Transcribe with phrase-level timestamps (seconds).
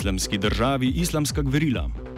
[0.00, 2.09] islamski državi islamska gverila.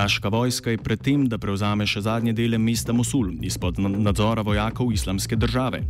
[0.00, 5.36] Iraška vojska je predtem, da prevzame še zadnje dele mesta Mosul izpod nadzora vojakov islamske
[5.36, 5.82] države.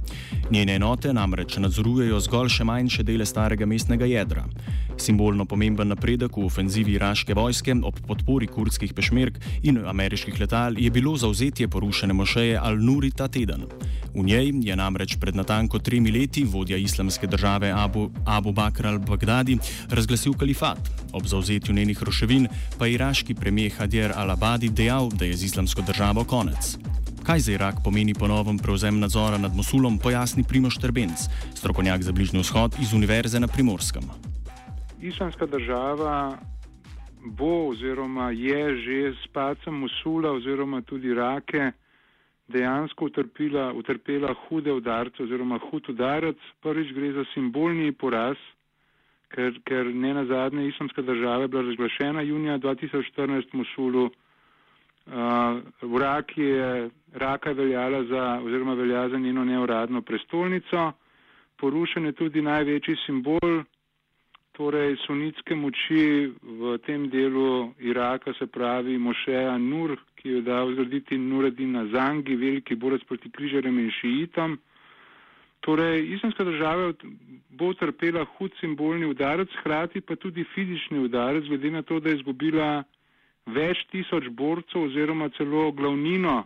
[0.50, 4.48] Njene enote namreč nadzorujejo zgolj še manjše dele starega mestnega jedra.
[4.98, 10.90] Simbolno pomemben napredek v ofenzivi iraške vojske ob podpori kurdskih pešmerk in ameriških letal je
[10.90, 13.68] bilo zauzetje porušene mošeje Al-Nuri ta teden.
[14.10, 19.56] V njej je namreč pred natanko tremi leti vodja islamske države Abu, Abu Bakr al-Baghdadi
[19.88, 20.90] razglasil kalifat.
[21.12, 22.48] Ob zauzetju njenih roševin
[22.78, 26.76] pa je iraški premijer Hadjer al-Abadi dejal, da je z islamsko državo konec.
[27.26, 32.40] Kaj za Irak pomeni ponovno prevzem nadzora nad Mosulom, pojasni Primoš Trbenc, strokovnjak za Bližnji
[32.40, 34.02] vzhod iz Univerze na Primorskem
[35.02, 36.38] islamska država
[37.24, 41.72] bo oziroma je že s pacem Mosula oziroma tudi Rake
[42.48, 46.36] dejansko utrpila, utrpela hude udarce oziroma hud udarec.
[46.62, 48.36] Prvič gre za simbolni poraz,
[49.34, 54.10] ker, ker ne na zadnje islamska država je bila razglašena junija 2014 v Mosulu.
[55.06, 55.12] Uh,
[55.82, 60.92] v Raki je Raka veljala za oziroma velja za njeno neuradno prestolnico.
[61.56, 63.62] Porušen je tudi največji simbol
[64.52, 71.16] torej sunitske moči v tem delu Iraka, se pravi Mošeja Nur, ki jo da vzgraditi
[71.18, 74.58] Nureddin Azangi, veliki borec proti križarjem in šiitom.
[75.60, 76.92] Torej, islamska država
[77.50, 82.16] bo trpela hud simbolni udarec, hkrati pa tudi fizični udarec, glede na to, da je
[82.16, 82.84] izgubila
[83.46, 86.44] več tisoč borcev oziroma celo glavnino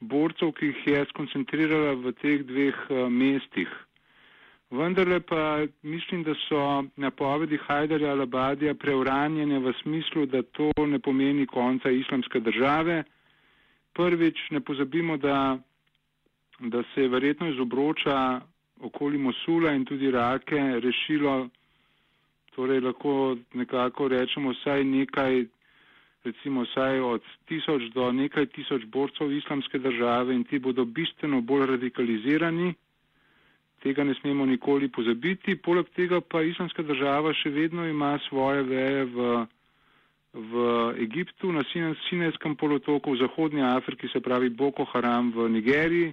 [0.00, 3.70] borcev, ki jih je skoncentrirala v teh dveh uh, mestih.
[4.72, 11.46] Vendarle pa mislim, da so napovedi Hajdarja Alabadija preuranjene v smislu, da to ne pomeni
[11.46, 13.02] konca islamske države.
[13.92, 15.58] Prvič ne pozabimo, da,
[16.62, 18.40] da se je verjetno iz obroča
[18.80, 21.48] okoli Mosula in tudi Rake rešilo,
[22.54, 23.14] torej lahko
[23.54, 25.44] nekako rečemo vsaj nekaj,
[26.24, 31.66] recimo vsaj od tisoč do nekaj tisoč borcev islamske države in ti bodo bistveno bolj
[31.66, 32.74] radikalizirani
[33.82, 35.56] tega ne smemo nikoli pozabiti.
[35.56, 39.28] Poleg tega pa islamska država še vedno ima svoje veje v,
[40.34, 40.52] v
[41.02, 41.64] Egiptu, na
[42.08, 46.12] Sinajskem polotoku, v Zahodnji Afriki, se pravi Boko Haram v Nigeriji,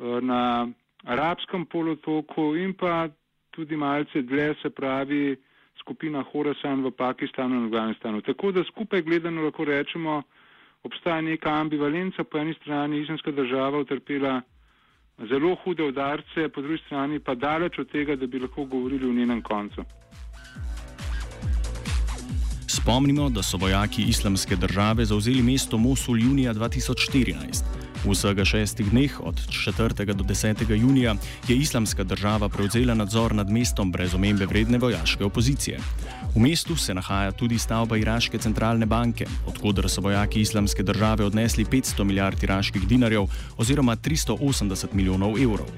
[0.00, 0.68] na
[1.04, 3.08] Arabskem polotoku in pa
[3.50, 5.36] tudi malce dlje, se pravi
[5.80, 8.20] skupina Horasan v Pakistanu in Afganistanu.
[8.22, 10.22] Tako da skupaj gledano lahko rečemo,
[10.82, 14.40] obstaja neka ambivalenca, po eni strani islamska država utrpela
[15.28, 19.12] zelo hude udarce, po drugi strani pa daleč od tega, da bi lahko govorili o
[19.12, 19.84] njenem koncu.
[22.66, 27.81] Spomnimo, da so vojaki islamske države zauzeli mesto Mosul junija 2014.
[28.02, 30.14] V vsega šestih dneh, od 4.
[30.14, 30.58] do 10.
[30.74, 31.14] junija,
[31.48, 35.78] je islamska država prevzela nadzor nad mestom brez omembe vredne vojaške opozicije.
[36.34, 41.64] V mestu se nahaja tudi stavba Iraške centralne banke, odkudar so vojaki islamske države odnesli
[41.64, 43.26] 500 milijard iraških dinarjev
[43.56, 45.70] oziroma 380 milijonov evrov.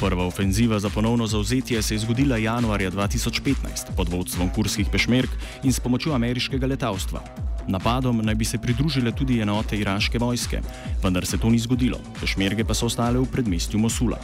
[0.00, 5.30] Prva ofenziva za ponovno zauzetje se je zgodila januarja 2015 pod vodstvom kurskih pešmerk
[5.62, 7.47] in s pomočjo ameriškega letalstva.
[7.68, 10.60] Napadom naj bi se pridružile tudi enote iraške vojske,
[11.02, 14.18] vendar se to ni zgodilo, pešmerge pa so ostale v predmestju Mosula.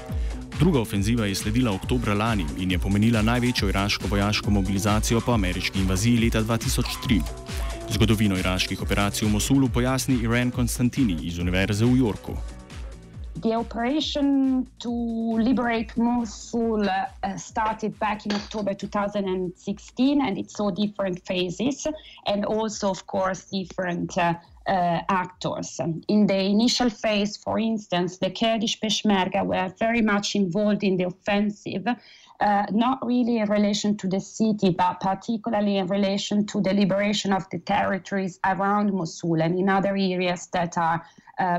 [0.59, 5.79] Druga ofenziva je sledila oktober lani in je pomenila največjo iraško vojaško mobilizacijo po ameriški
[5.79, 7.21] invaziji leta 2003.
[7.91, 12.37] Zgodovino iraških operacij v Mosulu pojasni Irene Konstantini iz Univerze v Yorku.
[13.45, 21.27] The operation to liberate Mosul uh, started back in October 2016 and it saw different
[21.27, 21.87] phases
[22.25, 24.33] and also, of course, different uh,
[24.67, 25.79] uh, actors.
[26.09, 31.05] In the initial phase, for instance, the Kurdish Peshmerga were very much involved in the
[31.05, 36.73] offensive, uh, not really in relation to the city, but particularly in relation to the
[36.73, 41.05] liberation of the territories around Mosul and in other areas that are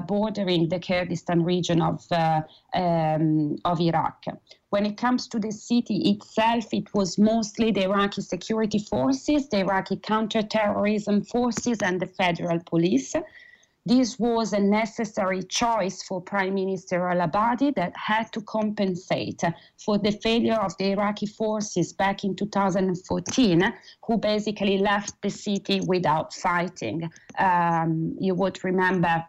[0.07, 2.41] bordering the Kurdistan region of, uh,
[2.73, 4.23] um, of Iraq.
[4.69, 9.59] When it comes to the city itself, it was mostly the Iraqi security forces, the
[9.59, 13.13] Iraqi counterterrorism forces, and the federal police.
[13.87, 19.43] This was a necessary choice for Prime Minister al Abadi that had to compensate
[19.77, 23.73] for the failure of the Iraqi forces back in 2014,
[24.07, 27.11] who basically left the city without fighting.
[27.37, 29.23] Um, you would remember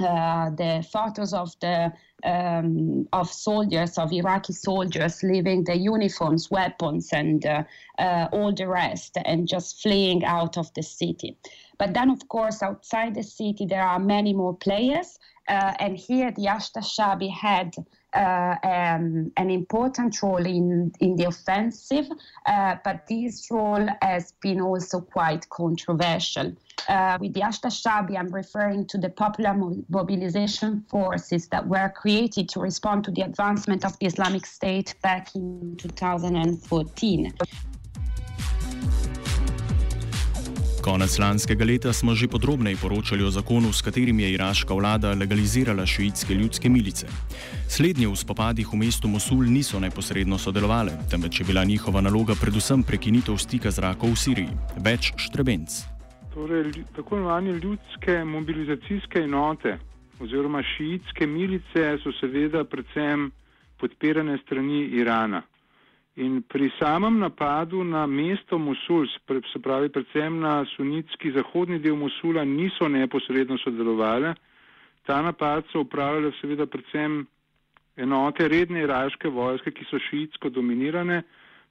[0.00, 1.92] uh, the photos of the
[2.24, 7.64] um, of soldiers of Iraqi soldiers leaving their uniforms, weapons, and uh,
[7.98, 11.36] uh, all the rest, and just fleeing out of the city.
[11.78, 15.18] But then, of course, outside the city, there are many more players.
[15.48, 17.74] Uh, and here, the Ashta Shabi had
[18.14, 22.06] uh, um, an important role in, in the offensive,
[22.46, 26.52] uh, but this role has been also quite controversial.
[26.88, 29.54] Uh, with the Ashta Shabi, I'm referring to the popular
[29.88, 35.34] mobilization forces that were created to respond to the advancement of the Islamic State back
[35.34, 37.32] in 2014.
[40.84, 45.86] Konec lanskega leta smo že podrobneje poročali o zakonu, s katerim je iraška vlada legalizirala
[45.86, 47.08] šiitske ljudske milice.
[47.68, 52.82] Slednje v spopadih v mestu Mosul niso neposredno sodelovali, temveč je bila njihova naloga predvsem
[52.84, 54.52] prekinitev stika zraka v Siriji.
[54.76, 55.72] Več štrebenc.
[56.36, 59.78] Torej, tako imenovane ljudske mobilizacijske enote
[60.20, 63.30] oziroma šiitske milice so seveda predvsem
[63.80, 65.40] podpirane strani Irana.
[66.16, 69.08] In pri samem napadu na mesto Mosul,
[69.52, 74.30] se pravi predvsem na sunitski zahodni del Mosula, niso neposredno sodelovali.
[75.06, 77.26] Ta napad so upravljali seveda predvsem
[77.96, 81.22] enote redne iraške vojske, ki so šiitsko dominirane,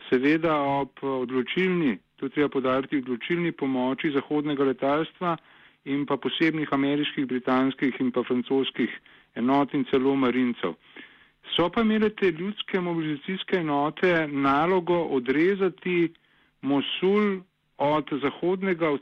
[0.10, 5.38] seveda ob odločilni, to treba podariti, odločilni pomoči zahodnega letalstva
[5.86, 8.92] in pa posebnih ameriških, britanskih in pa francoskih
[9.40, 10.75] enot in celo marincev.
[11.51, 16.13] So pa imele te ljudske mobilizacijske enote nalogo odrezati
[16.62, 17.42] Mosul
[17.78, 19.01] od, zahodnega, od,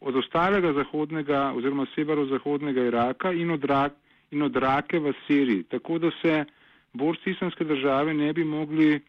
[0.00, 3.92] od ostalega zahodnega oziroma severozahodnega Iraka in od, rak,
[4.30, 6.44] in od Rake v Siriji, tako da se
[6.92, 9.00] borci islamske države ne bi mogli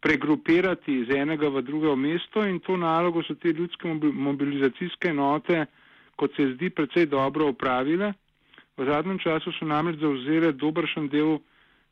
[0.00, 5.66] pregrupirati iz enega v drugo mesto in to nalogo so te ljudske mobilizacijske enote,
[6.16, 8.12] kot se zdi, precej dobro upravile.
[8.76, 11.38] V zadnjem času so namreč zauzele dobršen del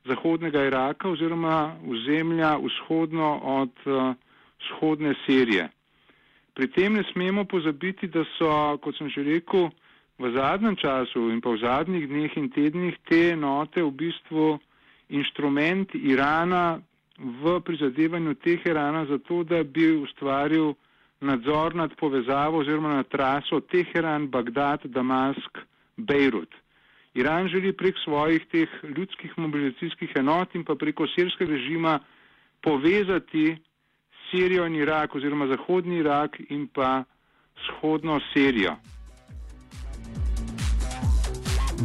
[0.05, 4.15] zahodnega Iraka oziroma vzemlja vzhodno od uh,
[4.61, 5.69] vzhodne Sirije.
[6.55, 9.71] Pri tem ne smemo pozabiti, da so, kot sem že rekel,
[10.19, 14.59] v zadnjem času in pa v zadnjih dneh in tednih te enote v bistvu
[15.11, 16.79] inštrument Irana
[17.19, 20.75] v prizadevanju Teherana za to, da bi ustvaril
[21.21, 25.59] nadzor nad povezavo oziroma nad traso Teheran, Bagdad, Damask,
[25.97, 26.55] Bejrut.
[27.15, 31.99] Iran želi prek svojih teh ljudskih mobilizacijskih enot in pa preko sirskega režima
[32.63, 33.57] povezati
[34.31, 37.05] Sirijo in Irak oziroma zahodni Irak in pa
[37.57, 38.77] vzhodno Sirijo.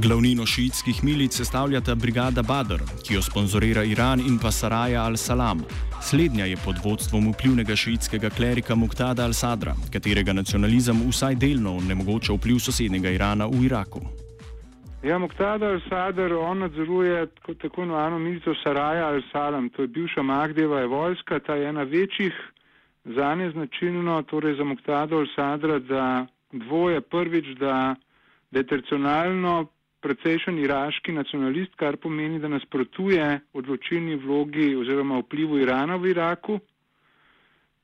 [0.02, 5.62] Glavnino šiitskih milic sestavljata brigada Badr, ki jo sponzorira Iran in pa Saraja al-Salam.
[6.02, 12.60] Slednja je pod vodstvom vplivnega šiitskega klerika Muqtada al-Sadra, katerega nacionalizem vsaj delno onemogoča vpliv
[12.60, 14.29] sosednjega Irana v Iraku.
[15.00, 20.86] Ja, Muqtada al-Sadr, on nadzoruje tako, tako imenovano milico Saraja al-Salam, to je bivša Magdeva
[20.86, 22.34] vojska, ta je ena večjih,
[23.06, 27.96] za ne značilno, torej za Muqtada al-Sadra, da dvoje prvič, da,
[28.52, 29.68] da je tradicionalno
[30.02, 36.60] precejšen iraški nacionalist, kar pomeni, da nasprotuje odločilni vlogi oziroma vplivu Irana v Iraku.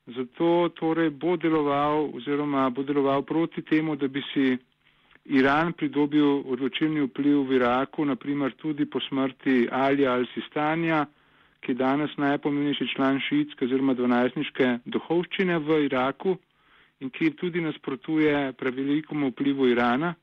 [0.06, 4.58] Zato torej bo deloval oziroma bo deloval proti temu, da bi si
[5.28, 11.06] Iran pridobil odločilni vpliv v Iraku, naprimer tudi po smrti Alija al-Sistanja,
[11.60, 16.36] ki je danes najpomembnejši član šiitske oziroma dvanajstniške duhovščine v Iraku
[17.02, 20.14] in ki tudi nasprotuje prevelikemu vplivu Irana.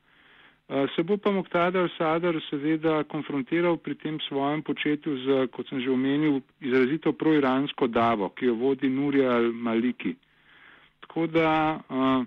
[0.69, 5.81] Eh, Se bo pa Moktadar al-Sadr seveda konfrontiral pri tem svojem početju z, kot sem
[5.83, 10.15] že omenil, izrazito proiransko davo, ki jo vodi Nuri al-Maliki.
[11.03, 11.50] Tako da
[11.83, 12.24] uh,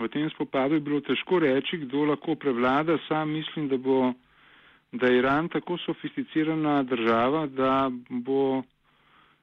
[0.00, 2.98] v tem spopadu je bilo težko reči, kdo lahko prevlada.
[3.08, 4.12] Sam mislim, da, bo,
[4.92, 8.62] da je Iran tako sofisticirana država, da bo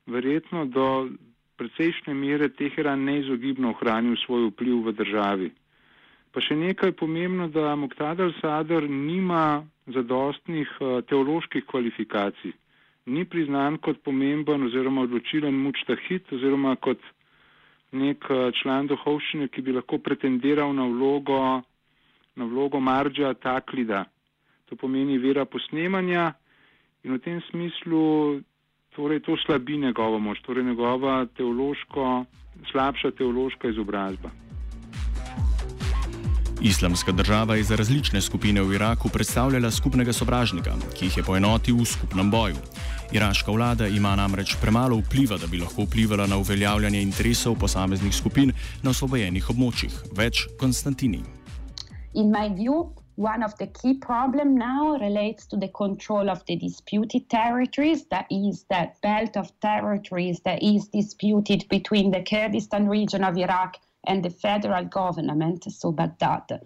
[0.08, 1.10] verjetno do
[1.58, 5.50] precejšnje mere Teheran neizogibno ohranil svoj vpliv v državi.
[6.32, 12.54] Pa še nekaj pomembno, da Muqtada al-Sadr nima zadostnih uh, teoloških kvalifikacij.
[13.08, 17.00] Ni priznan kot pomemben oziroma odločilen mučtahit oziroma kot
[17.92, 21.62] nek eh, član duhovščine, ki bi lahko pretendiral na vlogo,
[22.36, 24.06] na vlogo Marđa Taklida.
[24.68, 26.34] To pomeni vera posnemanja
[27.04, 28.42] in v tem smislu
[28.98, 32.26] torej to slabi njegovo moč, torej njegova teološko,
[32.72, 34.30] slabša teološka izobrazba.
[36.62, 41.78] Islamska država je za različne skupine v Iraku predstavljala skupnega sovražnika, ki jih je poenotil
[41.78, 42.58] v skupnem boju.
[43.12, 48.52] Iraška vlada ima namreč premalo vpliva, da bi lahko vplivala na uveljavljanje interesov posameznih skupin
[48.84, 49.94] na osvobojenih območjih.
[50.12, 51.22] Več Konstantini.
[52.14, 56.56] In my view, one of the key problems now relates to the control of the
[56.56, 58.06] disputed territories.
[58.10, 63.78] That is that belt of territories that is disputed between the Kurdistan region of Iraq
[64.08, 66.60] and the federal government, so Baghdad.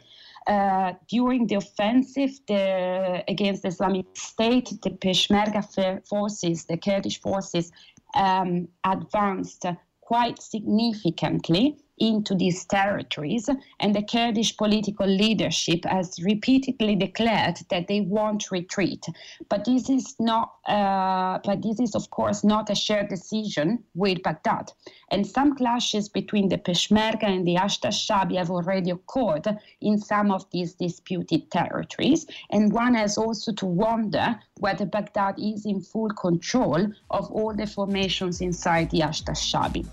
[0.48, 5.62] Uh, during the offensive the, against the Islamic State, the Peshmerga
[6.08, 7.72] forces, the Kurdish forces,
[8.16, 9.66] um, advanced
[10.02, 13.48] quite significantly into these territories,
[13.80, 19.06] and the Kurdish political leadership has repeatedly declared that they won't retreat.
[19.50, 24.24] But this is not, uh, but this is of course not a shared decision with
[24.24, 24.74] Baghdad.
[25.12, 29.48] And some clashes between the Peshmerga and the Ashta Shabi have already occurred
[29.82, 32.26] in some of these disputed territories.
[32.50, 37.68] And one has also to wonder whether Baghdad is in full control of all the
[37.68, 39.86] formations inside the Ashta Shabi.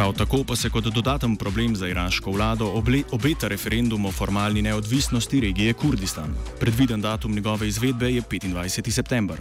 [0.00, 2.66] Prav tako pa se kot dodaten problem za iraško vlado
[3.16, 6.30] obeta referendum o formalni neodvisnosti regije Kurdistan.
[6.60, 8.90] Predviden datum njegove izvedbe je 25.
[8.98, 9.36] september.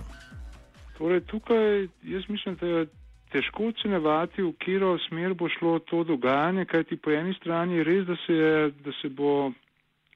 [0.97, 2.85] Torej, tukaj jaz mislim, da je
[3.31, 8.05] težko ocenevati, v katero smer bo šlo to dogajanje, kajti po eni strani je res,
[8.11, 9.51] da se, je, da se bo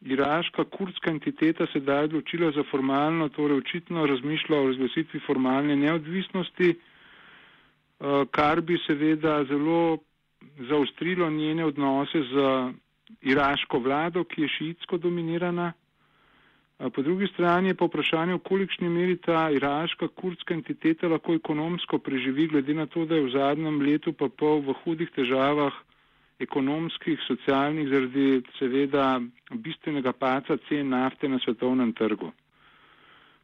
[0.02, 8.26] iraška kurdska entiteta sedaj odločila za formalno, torej očitno razmišlja o razglasitvi formalne neodvisnosti, eh,
[8.32, 10.00] kar bi seveda zelo
[10.70, 12.34] zaostrilo njene odnose z
[13.22, 15.74] iraško vlado, ki je šiitsko dominirana.
[16.96, 21.98] Po drugi strani je pa vprašanje, v kolikšni meri ta iraška kurdska entiteta lahko ekonomsko
[22.00, 25.74] preživi, glede na to, da je v zadnjem letu pa pol v hudih težavah
[26.40, 29.22] ekonomskih, socialnih, zaradi seveda
[29.54, 32.32] bistvenega paca cen nafte na svetovnem trgu.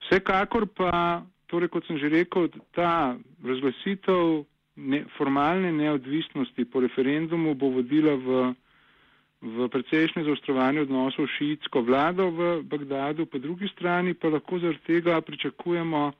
[0.03, 3.15] Vsekakor pa, torej kot sem že rekel, ta
[3.45, 4.43] razglasitev
[4.79, 8.53] ne, formalne neodvisnosti po referendumu bo vodila v,
[9.41, 14.85] v precejšnje zaostrovanje odnosov s šiitsko vlado v Bagdadu, po drugi strani pa lahko zaradi
[14.87, 16.11] tega pričakujemo,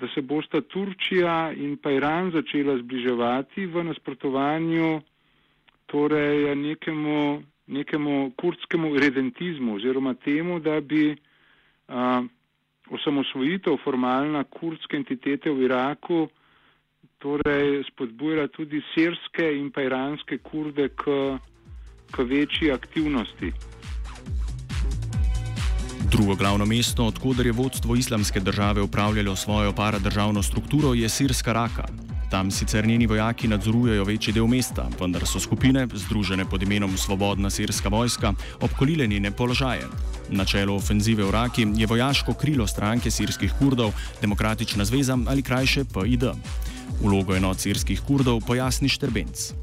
[0.00, 5.00] da se bosta Turčija in pa Iran začela zbliževati v nasprotovanju
[5.86, 11.16] torej nekemu, nekemu kurdskemu redentizmu oziroma temu, da bi
[11.88, 12.22] a,
[12.90, 16.28] osamosvojitev formalna kurdske entitete v Iraku
[17.20, 21.36] torej spodbujala tudi sirske in pa iranske kurde k,
[22.10, 23.52] k večji aktivnosti.
[26.10, 31.84] Drugo glavno mesto, odkuder je vodstvo islamske države upravljalo svojo paradržavno strukturo, je Sirska Raka.
[32.30, 37.50] Tam sicer njeni vojaki nadzorujejo večji del mesta, vendar so skupine, združene pod imenom Svobodna
[37.50, 39.86] sirska vojska, obkolile njene položaje.
[40.28, 45.84] Na čelu ofenzive v Raki je vojaško krilo stranke sirskih kurdov, Demokratična zveza ali krajše
[45.84, 46.24] PID.
[47.00, 49.54] Vlogo enot sirskih kurdov pojasni Štrbenc.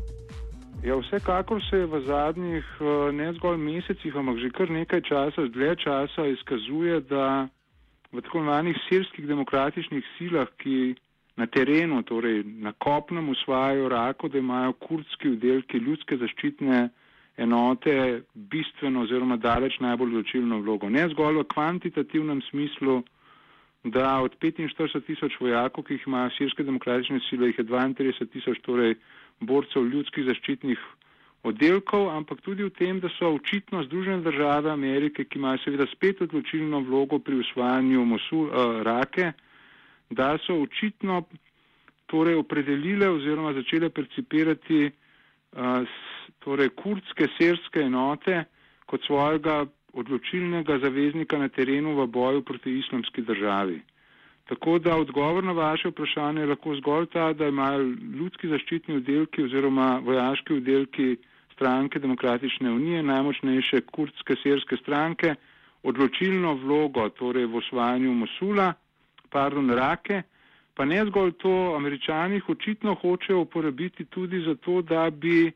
[0.82, 5.76] Ja, vsekakor se v zadnjih eh, ne zgolj mesecih, ampak že kar nekaj časa, dlje
[5.84, 7.46] časa izkazuje, da
[8.10, 10.96] v tako imenovanih sirskih demokratičnih silah, ki
[11.38, 16.90] na terenu, torej na kopnem usvajajo rako, da imajo kurdski oddelki ljudske zaščitne
[17.38, 20.90] enote bistveno oziroma daleč najbolj odločilno vlogo.
[20.90, 23.04] Ne zgolj v kvantitativnem smislu,
[23.92, 28.62] da od 45 tisoč vojakov, ki jih imajo sirske demokratične sile, jih je 32 tisoč
[28.66, 28.96] torej
[29.40, 30.80] borcev ljudskih zaščitnih
[31.48, 36.22] oddelkov, ampak tudi v tem, da so očitno Združene države Amerike, ki imajo seveda spet
[36.22, 39.32] odločilno vlogo pri usvajanju Mosul, uh, Rake,
[40.10, 41.24] da so očitno
[42.08, 45.98] torej opredelile oziroma začele percipirati uh,
[46.40, 48.44] torej kurdske sirske enote
[48.88, 53.82] kot svojega odločilnega zaveznika na terenu v boju proti islamski državi.
[54.48, 57.82] Tako da odgovor na vaše vprašanje je lahko zgolj ta, da imajo
[58.20, 61.18] ljudski zaščitni oddelki oziroma vojaški oddelki
[61.54, 65.36] stranke Demokratične unije, najmočnejše kurdske sirske stranke,
[65.84, 68.74] odločilno vlogo torej v osvajanju Mosula,
[69.30, 70.22] pardon, Rake,
[70.76, 75.52] pa ne zgolj to, američani očitno hočejo uporabiti tudi zato, da bi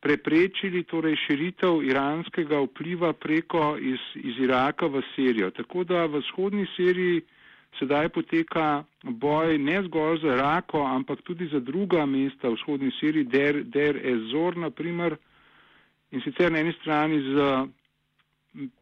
[0.00, 5.50] preprečili torej širitev iranskega vpliva preko iz, iz Iraka v Sirijo.
[5.50, 7.22] Tako da v vzhodni Siriji
[7.78, 13.24] sedaj poteka boj ne zgolj za Irako, ampak tudi za druga mesta v vzhodni Siriji,
[13.24, 15.16] Der, Der Ezor naprimer,
[16.10, 17.50] in sicer na eni strani z,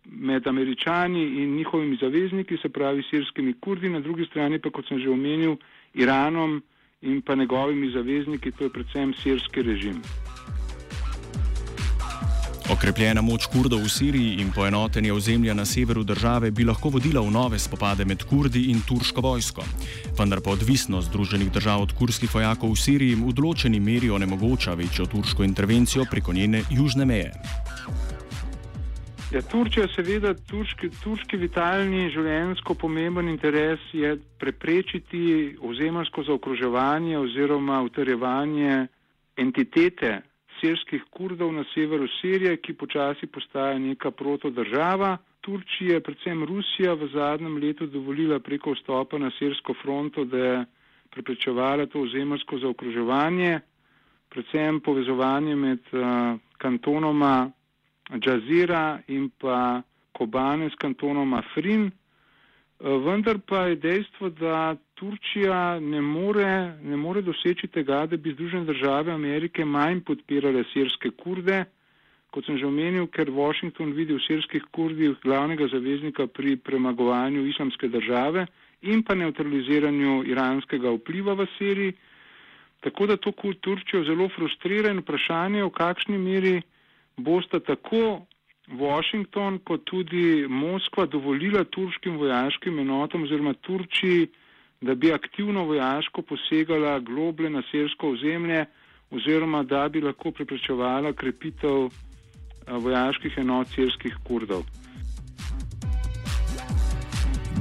[0.05, 4.99] med američani in njihovimi zavezniki, se pravi sirskimi kurdi, na drugi strani pa, kot sem
[4.99, 5.57] že omenil,
[5.95, 6.63] Iranom
[7.03, 10.03] in pa njegovimi zavezniki, to je predvsem sirski režim.
[12.77, 17.33] Okrepljena moč kurdov v Siriji in poenotenje ozemlja na severu države bi lahko vodila v
[17.33, 19.65] nove spopade med kurdi in turško vojsko.
[20.19, 25.09] Vendar pa odvisnost Združenih držav od kurskih vojakov v Siriji v določeni meri onemogoča večjo
[25.09, 27.33] turško intervencijo preko njene južne meje.
[29.33, 38.85] Ja, Turčija, seveda, turški, turški vitalni življenjsko pomemben interes je preprečiti ozemljsko zaokroževanje oziroma utrjevanje
[39.41, 40.26] entitete
[40.61, 45.17] sirskih kurdov na severu Sirije, ki počasi postaja neka protodržava.
[45.41, 50.65] Turčija, predvsem Rusija, v zadnjem letu dovolila preko vstopa na sirsko fronto, da je
[51.11, 53.61] preprečevala to ozemljsko zaokroževanje,
[54.29, 57.51] predvsem povezovanje med uh, kantonoma
[58.19, 59.83] Džazira in pa
[60.13, 61.87] Kobane s kantonoma Frin.
[61.87, 68.33] Uh, vendar pa je dejstvo, da Turčija ne more, ne more doseči tega, da bi
[68.33, 71.65] Združene države Amerike manj podpirale sirske kurde,
[72.33, 77.89] kot sem že omenil, ker Washington vidi v sirskih kurdih glavnega zaveznika pri premagovanju islamske
[77.89, 78.47] države
[78.83, 81.97] in pa neutraliziranju iranskega vpliva v Siriji.
[82.81, 86.63] Tako da to Turčijo zelo frustrira in vprašanje, v kakšni meri
[87.17, 88.27] bosta tako
[88.69, 94.29] Washington kot tudi Moskva dovolila turškim vojaškim enotam oziroma Turčiji,
[94.81, 98.65] da bi aktivno vojaško posegala globlje na sirsko ozemlje
[99.11, 101.89] oziroma da bi lahko preprečevala krepitev
[102.67, 104.63] vojaških enot sirskih kurdov.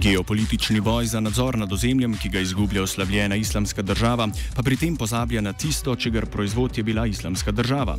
[0.05, 4.95] Geopolitični boj za nadzor nad ozemljem, ki ga izgublja oslabljena islamska država, pa pri tem
[4.95, 7.97] pozablja na tisto, čigar proizvod je bila islamska država.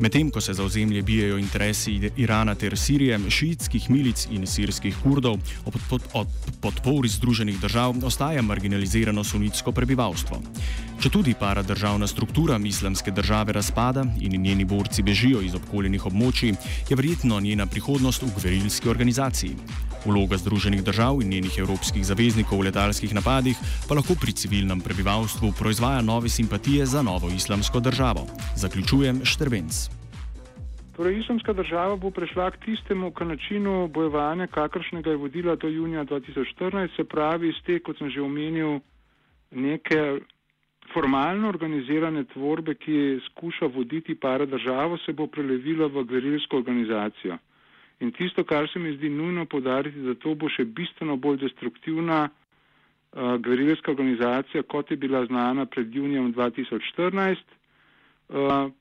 [0.00, 5.36] Medtem ko se za ozemlje bijajo interesi Irana ter Sirije, šiitskih milic in sirskih kurdov,
[6.14, 6.26] ob
[6.60, 10.40] podpori Združenih držav ostaja marginalizirano sunitsko prebivalstvo.
[11.02, 16.52] Če tudi para državna struktura islamske države razpada in njeni borci bežijo iz obkoljenih območij,
[16.90, 19.56] je verjetno njena prihodnost v gverilski organizaciji.
[20.04, 25.50] Vloga Združenih držav in njenih evropskih zaveznikov v letalskih napadih pa lahko pri civilnem prebivalstvu
[25.58, 28.22] proizvaja nove simpatije za novo islamsko državo.
[28.56, 29.88] Zaključujem Štrbenc.
[30.96, 36.04] Torej, islamska država bo prešla k tistemu k načinu bojevanja, kakršnega je vodila do junija
[36.04, 38.78] 2014, se pravi iz te, kot sem že omenil,
[39.50, 40.22] neke
[40.92, 47.38] formalno organizirane tvorbe, ki skuša voditi para državo, se bo prelevila v gverilsko organizacijo.
[48.00, 52.24] In tisto, kar se mi zdi nujno podariti, da to bo še bistveno bolj destruktivna
[52.28, 57.44] uh, gverilska organizacija, kot je bila znana pred junijem 2014.
[58.32, 58.72] Uh,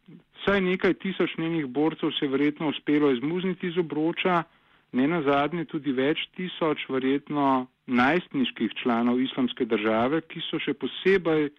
[0.45, 4.43] saj nekaj tisoč njenih borcev se je verjetno uspelo izmuzniti iz obroča,
[4.91, 11.49] ne na zadnje tudi več tisoč verjetno najstniških članov islamske države, ki so še posebej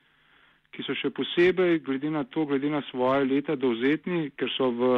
[0.72, 4.92] ki so še posebej, glede na to, glede na svoje leta dovzetni, ker so v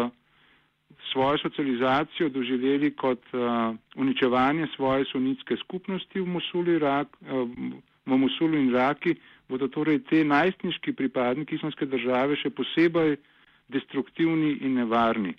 [1.11, 7.49] svojo socializacijo doživeli kot uh, uničevanje svoje sunitske skupnosti v Mosulu, Irak, uh,
[8.07, 9.17] v Mosulu in Iraki,
[9.49, 13.17] bodo torej te najstniški pripadniki islamske države še posebej
[13.69, 15.35] destruktivni in nevarni.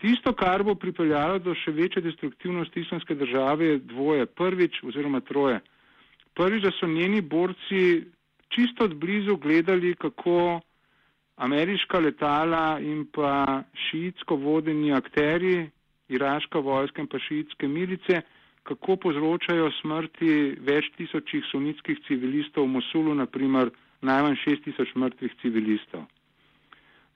[0.00, 4.26] Tisto, kar bo pripeljalo do še večje destruktivnosti islamske države, je dvoje.
[4.26, 5.60] Prvič oziroma troje.
[6.34, 8.06] Prvič, da so njeni borci
[8.50, 10.60] čisto od blizu gledali, kako
[11.36, 15.70] ameriška letala in pa šiitsko vodeni akteri,
[16.08, 18.20] iraška vojska in pa šiitske milice,
[18.62, 23.70] kako povzročajo smrti več tisočih sunitskih civilistov v Mosulu, naprimer
[24.02, 26.04] najmanj šest tisoč mrtvih civilistov.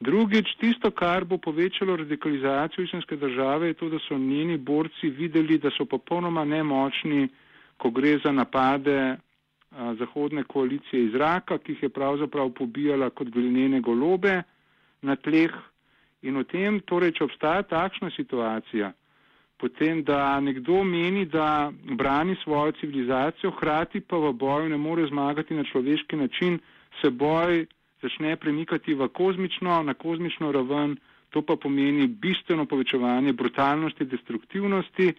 [0.04, 5.58] Drugič, tisto, kar bo povečalo radikalizacijo islamske države, je to, da so njeni borci videli,
[5.58, 7.28] da so popolnoma nemočni,
[7.76, 9.16] ko gre za napade
[9.98, 14.42] zahodne koalicije iz zraka, ki jih je pravzaprav pobijala kot glinene golobe
[15.02, 15.52] na tleh.
[16.22, 18.92] In v tem, torej, če obstaja takšna situacija,
[19.60, 25.54] potem, da nekdo meni, da brani svojo civilizacijo, hkrati pa v boju ne more zmagati
[25.54, 26.58] na človeški način,
[27.02, 27.66] se boj
[28.02, 30.96] začne premikati v kozmično, na kozmično raven,
[31.30, 35.12] to pa pomeni bistveno povečevanje brutalnosti, destruktivnosti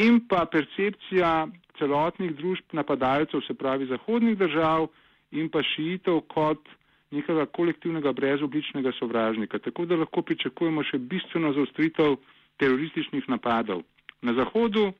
[0.00, 4.88] in pa percepcija celotnih družb napadalcev, se pravi zahodnih držav
[5.30, 6.68] in pa šiitev kot
[7.10, 9.58] nekega kolektivnega brezobličnega sovražnika.
[9.58, 12.16] Tako da lahko pričakujemo še bistveno zaostritev
[12.60, 13.82] terorističnih napadov
[14.22, 14.92] na zahodu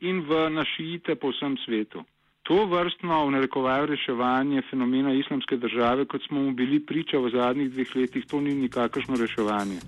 [0.00, 2.02] in v našijite po vsem svetu.
[2.44, 7.70] To vrstno v narekovaju reševanje fenomena islamske države, kot smo mu bili priča v zadnjih
[7.72, 9.80] dveh letih, to ni nikakršno reševanje.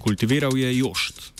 [0.00, 1.35] Kultiviral je Jošt.